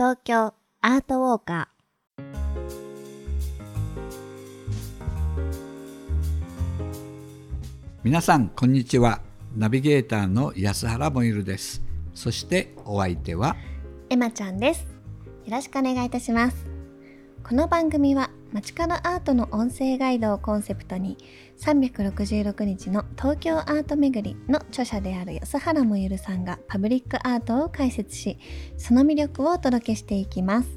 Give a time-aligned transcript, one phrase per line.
[0.00, 1.68] 東京アートウォーカ
[8.02, 9.20] 皆さんこんにちは。
[9.54, 11.82] ナビゲーターの安原もゆるです。
[12.14, 13.56] そしてお相手は？
[14.08, 14.86] ーエマちゃんです。
[15.44, 16.64] よろしくお願いいたします。
[17.46, 21.16] この番組は街角アートの音声ガイドをコンセプトに
[21.60, 28.38] 366日の東京アート巡りの著者である安原もゆるさんがパブリックアートを解説し
[28.76, 30.68] その魅力をお届けしていきます。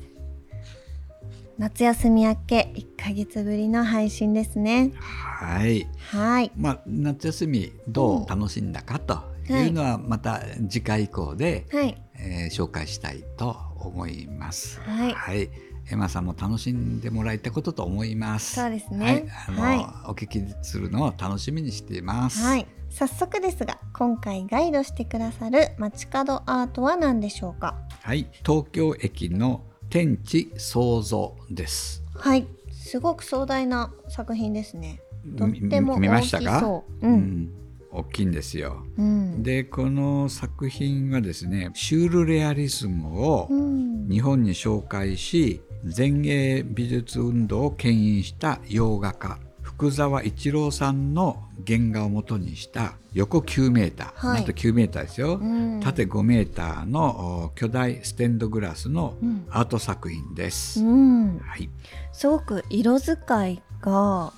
[1.57, 4.91] 夏休み明け1ヶ月ぶりの配信ですね。
[4.95, 5.87] はい。
[6.11, 6.51] はい。
[6.55, 9.19] まあ夏休みどう楽しんだかと
[9.49, 11.97] いうのはまた次回以降で、はい。
[12.19, 14.79] えー紹介したいと思います。
[14.81, 15.49] はい
[15.91, 18.55] エマさんも楽しんでもらいたいことと思います。
[18.55, 19.05] そうですね。
[19.05, 19.79] はい、あの、はい。
[20.09, 22.41] お聞きするのを楽しみにしています。
[22.41, 22.65] はい。
[22.89, 27.75] 早速ですが今回ガイドしてくださる街角アートは何でしょうか？
[28.01, 32.03] はい、東京駅の天地創造です。
[32.15, 32.47] はい。
[32.71, 35.01] すごく壮大な作品ですね。
[35.37, 36.59] とっみても見ましたか？
[36.59, 37.07] そう。
[37.07, 37.51] うん、
[37.91, 38.85] 大きいんですよ。
[38.97, 39.43] うん。
[39.43, 44.07] でこの作品はですねシュールレアリスムをうん。
[44.09, 54.37] 日本に紹介し前衛美術運動を牽引した洋画家福沢一郎さんの原画をもとにした横9メーター、はい。
[54.37, 55.79] なんと9メーターですよ、うん。
[55.81, 59.45] 縦5メーターのお巨大ステンドグラスのうん。
[59.49, 60.81] アート作品です。
[60.81, 61.39] うん。
[61.39, 61.69] はい、
[62.11, 64.31] すごく色使いが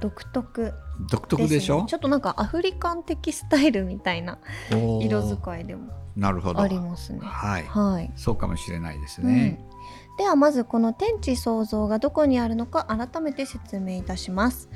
[0.00, 0.72] 独特
[1.10, 1.84] 独特でしょ？
[1.86, 4.38] ちょっとなんかアフリカン的スタイルみたいな
[4.70, 6.60] 色使いでもなるほど。
[6.60, 7.20] ありますね。
[7.22, 8.10] はい、はい。
[8.16, 9.28] そうかもしれないですうん。
[9.28, 9.62] ね。
[10.16, 14.68] ではまずこの天地創造がどこにあるのか改めて説明いたします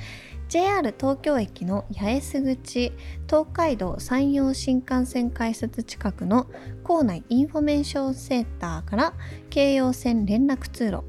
[0.49, 2.93] JR 東京駅の八重洲口
[3.27, 6.47] 東海道山陽新幹線改札近くの
[6.83, 9.15] 構内インフォメーションセンターから
[9.49, 11.05] 京葉線連絡通路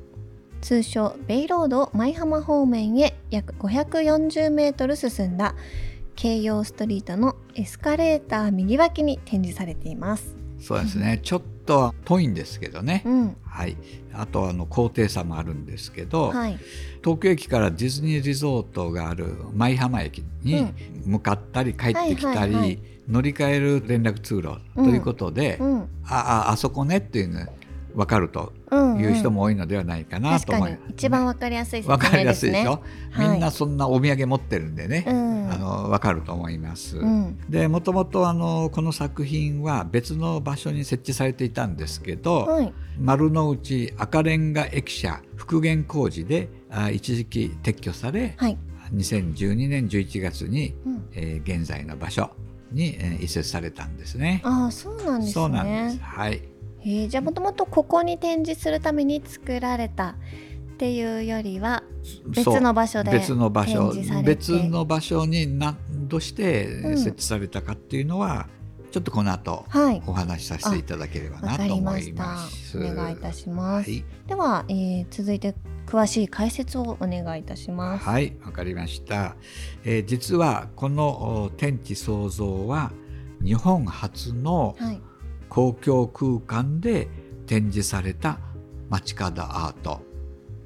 [0.62, 5.56] 通称ベイロードを舞浜方面へ約540メートル進んだ
[6.16, 10.38] 京葉ストリートのエスカレーター右脇に展示されています。
[10.60, 11.20] そうですね。
[11.24, 13.04] ちょっと遠いんですけどね。
[13.06, 13.78] うん、はい。
[14.14, 16.58] あとあの高低差もあるんですけど、はい、
[17.02, 20.76] 東京駅からディズニーリゾートがある舞浜駅にうん。
[21.06, 27.46] 向かったり帰ってきたり、乗り換える連絡通路ということで、うん、あああそこねっていうの
[27.96, 32.82] 分かるとうん、いう人も多いのではないかなと思い確かに一番わかりやすい説明わかりやすいでしょ、
[33.12, 33.30] はい。
[33.30, 35.52] みんなそんなお土産持ってるんでね、うん。
[35.52, 36.98] あの分かると思います。
[36.98, 48.58] うん、でもともとあのこの作品は別の場所に設置されていたんですけど、はい、丸の内赤レンガ駅舎復元工事であ一時期撤去され、はい、
[48.94, 52.32] 2012年11月に、うん、えー現在の場所
[52.72, 54.42] に、えー移設されたんですね。
[54.46, 55.34] ああ、そうなんですね。
[55.34, 56.00] そうなんです。
[56.02, 56.42] はい。
[56.82, 60.14] へえ、じゃあもともとここに展示するために作られたっ
[60.78, 61.84] ていうよりは
[62.28, 65.78] 別の場所で別の場所展示されて別の場所に何
[66.10, 68.50] としてうん設置されたかっていうのは、
[68.92, 72.78] ちょっとこの後はい、お話しさせていただければなと思いります。。
[72.78, 73.90] お願いいたします。
[73.90, 75.56] はいでは、えー続いて
[75.86, 78.06] 詳しい解説をお願いいたします。
[78.06, 79.36] はい、わかりました。
[79.84, 82.92] えー実はこのお天地創造は
[83.44, 85.02] 日本初のはい、
[85.52, 87.10] 公共空間で
[87.46, 88.40] 展示された
[88.90, 90.02] 街角アート。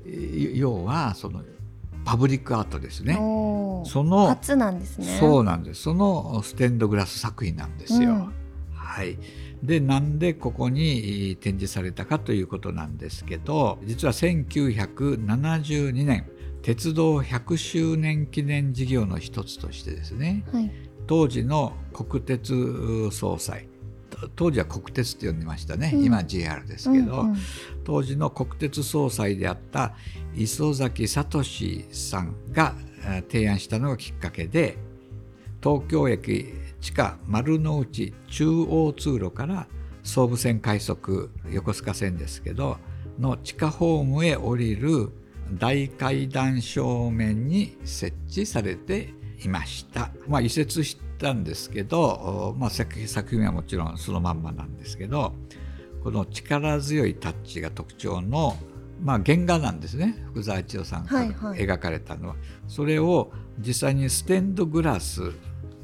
[0.05, 1.41] えー要はその
[2.05, 3.15] パブリックアートですね。
[3.15, 5.17] その初なんですね。
[5.19, 5.81] そうなんです。
[5.81, 8.11] そのステンドグラス作品なんですよ。
[8.11, 8.31] うん
[8.75, 9.17] はい。
[9.63, 16.29] で、なんでここにえー展示されたかということなんですけど、実は1972年、
[16.61, 20.71] 鉄道100周年記念事業の一つとしてですね、はい、
[21.07, 23.74] 当時の国鉄総裁、と
[24.35, 26.03] 当時は国鉄って呼んでましたね、うん。
[26.03, 27.37] 今は JR ですけど、うんうん。
[27.83, 29.93] 当時の国鉄総裁であった
[30.35, 31.43] 磯崎聡
[31.91, 32.75] さんが
[33.05, 34.77] えー提案したのがきっかけで
[35.63, 39.67] 東京駅地下丸の内中央通路から
[40.03, 42.77] 総武線快速横須賀線ですけど
[43.19, 45.11] の地下ホームへ降りる
[45.53, 49.13] 大階段正面に設置されて
[49.43, 50.11] いました。
[50.27, 55.33] まあ、移設したんですけど、おまあ、作作品はもちろんそのまんまなんですけど
[56.03, 58.57] この力強いタッチが特徴の、
[59.01, 60.23] まあ、原画なんですね。
[60.27, 61.59] 福沢一郎さんがはいはい。
[61.59, 62.35] 描かれたのは、
[62.67, 65.31] それを実際にステンドグラス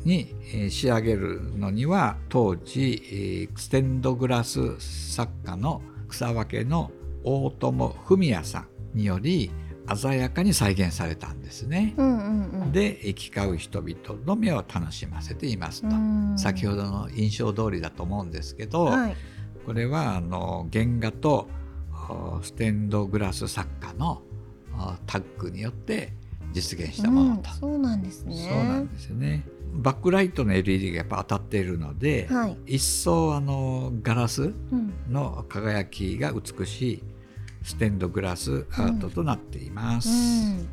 [0.04, 6.92] にえー仕上げるのには当時えーステンドグラス作家の草分けの
[7.24, 9.52] 大友文也さんにより
[9.96, 11.94] 鮮やかに再現されたんですね。
[11.98, 12.72] うんうんうん。
[12.72, 16.34] で行き交う人々の目を楽しませていますと、うん。
[16.38, 19.16] 先ほどの印象通りだと思うんですけど、はい、
[19.66, 21.48] これはあの原画と
[22.10, 24.22] おステンドグラス作家の
[24.74, 26.14] おタッグによって
[26.54, 28.36] 実現したものと、うんそうなんですね。
[28.50, 29.44] そうなんですよね。
[29.74, 37.04] バックライトの LED がやっぱ当たっているので、はい、一層あのガラスうん、の輝きが美しい
[37.64, 40.68] ステンドグラスアートとなっています、うん。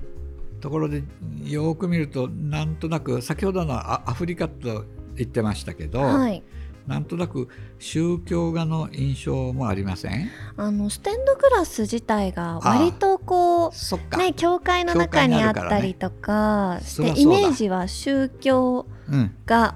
[0.60, 1.02] ところで
[1.44, 6.42] よく見るとなんとなく先ほどのアアフリカと言ってましたけど、はい、
[6.86, 7.48] なんとなく
[7.78, 10.28] 宗教画の印象もありません？
[10.56, 19.74] あのステンドグラス自体が割とこうね教会の中にあったりとかしてイメージは宗教うん、が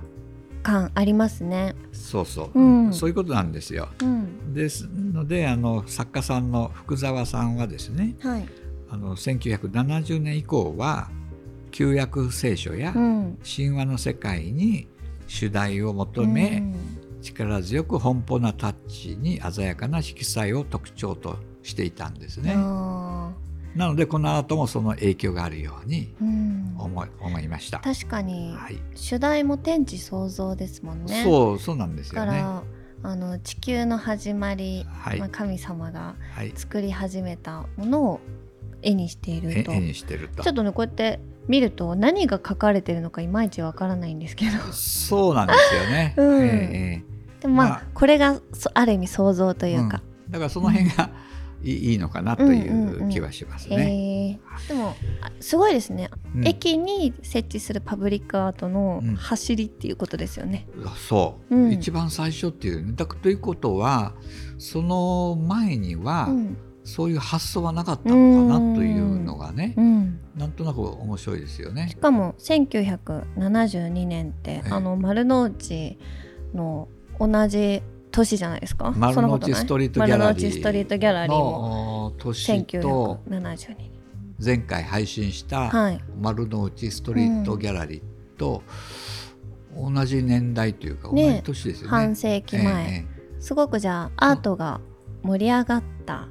[0.63, 1.75] 感ありますね。
[1.93, 2.93] そうそう、うん。
[2.93, 3.89] そういうことなんですよ。
[4.03, 8.47] うん、ですのであの作家さんの福沢さんはですねはい、
[8.91, 11.11] あの1970年以降は
[11.71, 14.87] 旧約聖書やうん、神話の世界に
[15.27, 16.75] 主題を求め、うん。
[17.23, 22.55] 力強く奔放なタッチに鮮やかな色彩を特徴としていたんですね。
[23.75, 26.15] あなのでこの後もその影響があるように
[26.79, 27.79] 思い思いました。
[27.79, 31.23] 確かにはい、主題も天地創造ですもんね。
[31.25, 32.27] そうそうなんですよね。
[32.27, 32.63] だから
[33.05, 35.19] あの地球の始まり、はい。
[35.19, 38.21] まあ、神様がはい、作り始めたものを
[38.83, 39.73] 絵にしていると。
[39.73, 40.43] え絵にしてると。
[40.43, 44.53] ちょっとねこうやって見ると何が書かれてるのかいまいちわからないんですけど。
[44.73, 46.15] そうなんですよね。
[46.19, 46.45] うん。
[46.45, 47.83] ええでもまあ、まあ。
[47.95, 50.33] これがそある意味想像というか、うん。
[50.33, 51.11] だからその辺が
[51.65, 54.39] いいのかなという気はしますね。
[54.69, 56.47] でもあすごいですね、うん。
[56.47, 59.17] 駅に設置するパブリックアートのうん。
[59.17, 60.67] 走りっていうことですよね。
[61.09, 61.73] そう、うん。
[61.73, 62.93] 一番最初っていうね。
[62.95, 64.15] だということは
[64.59, 66.57] その前には、うん。
[66.85, 71.89] そういう発想はなかったのかなというのがね、うん、なんとなく面白いですよね。
[71.91, 71.97] し。
[71.97, 74.69] かも1972年ってええ。
[74.71, 75.99] あの丸の内
[76.55, 76.89] の
[77.21, 77.83] 同じ
[78.13, 78.93] 年じゃないですか？
[78.97, 83.29] 丸の内ストリートギャラリ丸の内ストリートギャラーリーもの年と。
[83.29, 83.91] 1972年。
[84.45, 86.01] 前回配信したはい。
[86.21, 88.63] 丸の内ストリートギャラリーと
[89.77, 91.89] 同じ年代というか同ねじ年ですよね。
[91.89, 94.81] 半世紀前、ええすごくじゃあアートが
[95.23, 96.29] 盛り上がった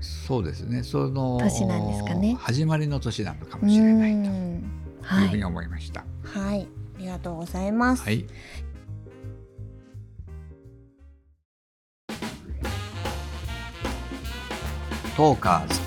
[0.00, 0.82] そうですね。
[0.82, 2.36] その年なんですかね。
[2.40, 4.64] 始まりの年なのかもしれないとうんいう
[5.02, 6.04] はいふうに思いました。
[6.22, 6.68] はい。
[6.96, 8.24] ありがとうございます、はい、
[15.16, 15.80] トーカーズ。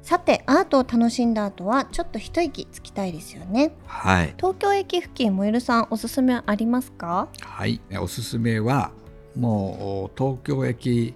[0.00, 3.72] さてアートを楽しんだ後はちょっと一息つきたいですよね。
[3.84, 7.26] はい、東京駅付近萌えるさんおすすめありますか？
[7.40, 8.92] はい、おすすめは
[9.34, 11.14] もう東京駅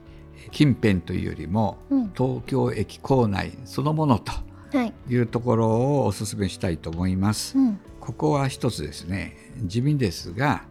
[0.51, 2.13] 近辺というよりもうん。
[2.13, 4.33] 東京駅構内そのものと
[4.77, 4.93] はい。
[5.09, 7.57] いうところをおすすめしたいと思います。
[7.57, 7.79] うん。
[8.01, 9.37] ここは一つですね。
[9.63, 10.65] 地味ですが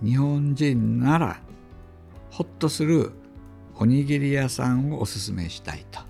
[0.00, 1.40] 日本人なら
[2.30, 3.12] ほっとする
[3.76, 6.00] おにぎり屋さんをおすすめしたいと。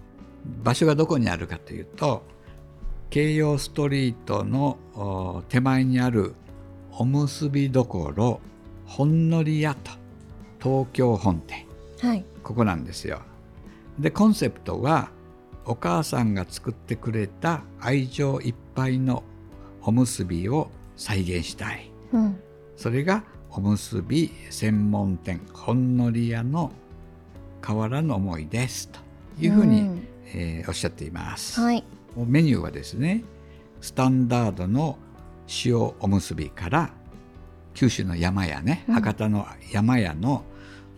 [0.62, 2.22] 場所がどこにあるかというと
[3.10, 6.34] 京葉ストリートのお手前にある
[6.92, 8.40] おむすびどころ
[8.86, 9.90] ほんのり屋と
[10.62, 11.66] 東京本店。
[12.00, 12.24] はい。
[12.42, 13.20] ここなんですよ。
[13.98, 15.10] でコンセプトは
[15.64, 19.22] お母さんが作ってくれた愛情いっぱいの
[19.82, 21.90] おむすびを再現したい。
[22.12, 22.40] うん。
[22.76, 26.70] それがおむすび専門店ほんのり屋の
[27.66, 29.00] 変わらぬ思いですと
[29.40, 30.06] いうふうに、ん。
[30.32, 31.84] えーおっしゃっています、はい。
[32.16, 33.24] メニューはですね
[33.80, 34.96] スタンダードの
[35.64, 36.90] 塩おむすびから
[37.74, 38.94] 九州の山屋ね、うん。
[38.94, 40.44] 博多の山屋の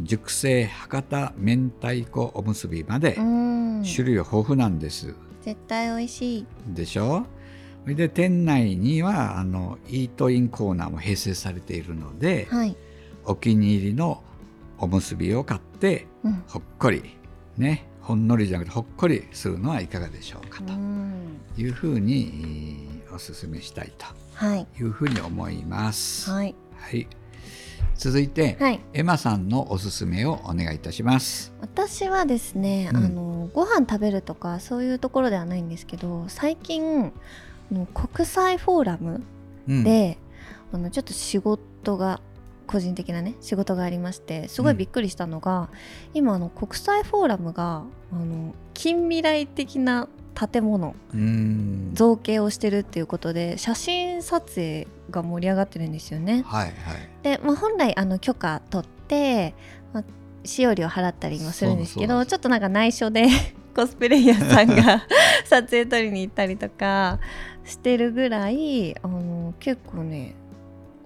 [0.01, 3.83] 熟成博多明太子おむすびまでうん。
[3.85, 6.47] 種類豊富なんです、絶対美味しい。
[6.69, 7.25] でしょ？
[7.83, 12.77] それで店内にはあのイートインコーナーも併設されているので、はい。
[13.25, 14.23] お気に入りの
[14.79, 16.45] おむすびを買ってうん。
[16.49, 17.03] ほっこり
[17.57, 21.41] ねほんのりじゃなくてほっこりするのはいかがでしょうかとうん。
[21.57, 23.93] いうふうにえーおすすめしたい
[24.35, 24.67] はい。
[24.77, 26.31] というふうに思います。
[26.31, 26.55] はい。
[26.77, 27.07] はい、
[27.95, 28.81] 続いて、はい。
[28.95, 31.53] エマさんのおすすめをお願いいたします。
[31.61, 32.97] 私はですね、うん。
[32.97, 37.11] あのご飯食べるとかそういうところではないんですけど最近あ
[37.71, 39.23] の国際フォーラム
[39.69, 40.19] うん、で、
[40.73, 42.21] あのちょっと仕事が
[42.67, 45.71] 個人的なね仕事がありましてすごいびっくりしたのが、
[46.15, 56.43] 今あの国際フォーラムがあの近未来的な建物うん造形をしてるっていうことで写真撮影が盛り上がってるんですよね。
[56.47, 56.75] はいはい。
[57.23, 59.55] で、まあ、本来あの許可取って、
[59.93, 60.05] まあ、
[60.45, 63.29] 使用料払ったりもするんですけどちょっとなんか内緒で
[63.75, 65.03] コスプレイヤーさんが
[65.45, 67.19] 撮影撮りに行ったりとか
[67.65, 70.35] してるぐらいあの結構ね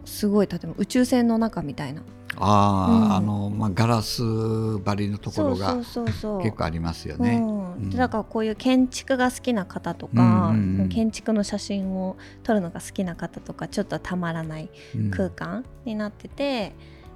[0.05, 2.03] すごい建物宇宙船の中みたいな。
[2.39, 3.13] ああ、うん。
[3.13, 6.43] あのまあガラス張りのところがそうそうそうそう。
[6.43, 7.37] 結構ありますよね。
[7.37, 7.91] うん。
[7.91, 10.89] だからこういう建築が好きな方とか、うんうんうん。
[10.89, 15.11] 建築の写真を撮るのが好きな方とかちょっとたまらないうん。
[15.11, 16.73] 空間になってて、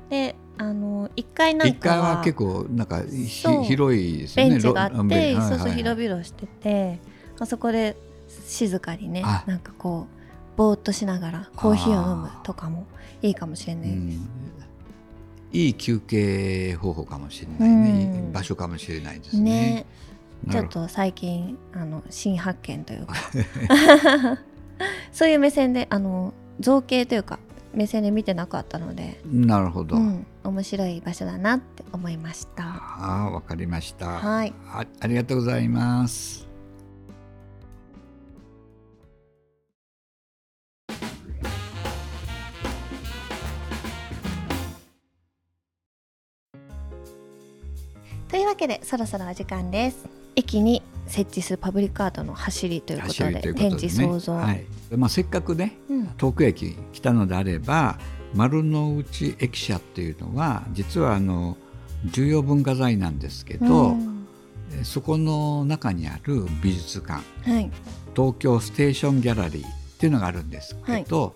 [0.08, 4.50] であの1階なん一階かはは結構なんか広いですよね。
[4.50, 6.98] ベンチがあって、そうそうはい広々してて
[7.38, 7.96] あそこで
[8.46, 10.06] 静かにねあなんかこ
[10.54, 12.86] うぼーっとしながらコーヒーを飲むとかも
[13.22, 13.96] いいかもしれないです。
[13.96, 14.28] うん
[15.52, 19.84] いい休憩方法かもしれないね、うん場所かもしれないですね。
[20.44, 23.14] ねちょっと最近あの新発見というか
[25.12, 27.40] そういう目線であの造形というか
[27.74, 29.96] 目線で見てなかったので、なるほど。
[29.96, 32.64] うん、面白い場所だなって思いました。
[32.64, 34.06] ああ、わかりました。
[34.06, 34.84] はいあ。
[35.00, 36.49] ありがとうございます。
[48.60, 50.06] けでそろそろお時間です。
[50.36, 53.40] 駅に設置するパブリックアートの走りということでね。
[53.54, 54.66] 展示創造、はい。
[54.94, 56.10] まあせっかくね、うん。
[56.18, 57.98] 東京駅来たのであれば
[58.34, 61.56] 丸の内駅舎っていうのは実はあの
[62.04, 64.26] 重要文化財なんですけど、うん。
[64.78, 67.22] えそこの中にある美術館。
[67.50, 67.70] はい。
[68.14, 71.34] 東京ステーションギャラリーっていうのがあるんですけど、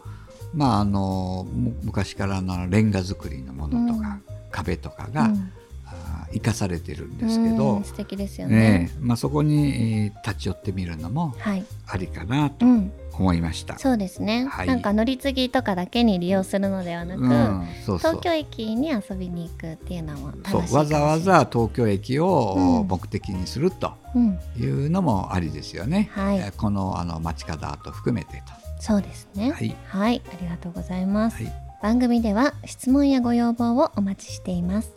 [0.53, 4.19] まああのむ昔からのレンガ造りのものとか、
[4.51, 5.51] 壁とかが、うん。
[5.87, 8.57] あ生かされてるんですけど、うん素敵ですよね。
[8.57, 13.79] ねえまあ、そこに、えー立ち寄ってみるのもはい、ありかなとうん、思いました。
[13.79, 14.67] そうですね、はい。
[14.67, 18.13] なんか乗り継ぎとかだけに利用するのではなく、うんそうそう。
[18.13, 22.89] 東京駅に遊びに行くっていうのもそうわざわ、ざ東京駅をうん。
[22.89, 26.11] 目的にするとうん、いうのもありですよね。
[26.13, 26.39] はい。
[26.39, 28.43] えーこのあの街角アート含めて
[28.81, 29.49] そうですね。
[29.49, 29.55] と。
[29.55, 31.43] はい、はい、ありがとうございます。
[31.43, 31.53] はい。
[31.83, 34.93] 番組では質問やご要望をお待ちしています。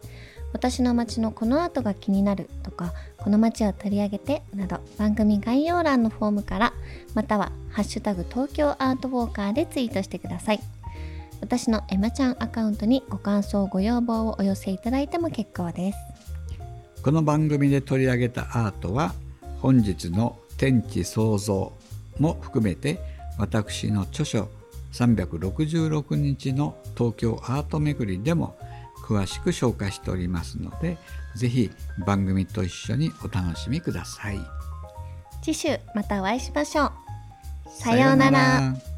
[0.57, 6.73] 私の街のこのアートが気になるとか、この街を取り上げてなど番組概要欄のフォームから、
[7.13, 10.59] またはハッシュタグ東京アートウォーカーでツイートしてください。
[11.41, 15.97] 私のエマちゃんアカウントにご感想、ご要望をお寄せいただいても結構です。
[17.03, 19.13] この番組で取り上げたアートは
[19.61, 21.71] 本日の天地創造
[22.17, 22.99] も含めて
[23.37, 24.49] 私の著書
[24.91, 28.57] 366日の東京アート巡りでも
[29.07, 30.97] 詳しく紹介しておりますので
[31.35, 31.71] ぜひ
[32.05, 34.39] 番組と一緒にお楽しみください。
[35.41, 36.91] 次週またお会いしましょう。
[37.69, 38.39] さようなら。
[38.39, 38.96] さようなら